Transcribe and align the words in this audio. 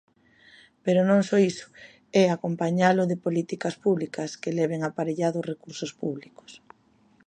Pero 0.85 1.01
non 1.09 1.21
só 1.29 1.37
iso, 1.51 1.67
é 2.21 2.23
acompañalo 2.27 3.03
de 3.11 3.21
políticas 3.25 3.75
públicas 3.83 4.29
que 4.41 4.55
leven 4.59 4.81
aparellados 4.83 5.47
recursos 5.51 5.91
públicos. 6.01 6.51